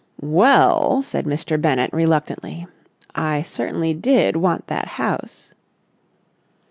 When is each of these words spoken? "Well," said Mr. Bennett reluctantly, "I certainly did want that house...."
"Well," 0.23 1.03
said 1.03 1.25
Mr. 1.27 1.61
Bennett 1.61 1.93
reluctantly, 1.93 2.65
"I 3.13 3.43
certainly 3.43 3.93
did 3.93 4.35
want 4.35 4.65
that 4.65 4.87
house...." 4.97 5.53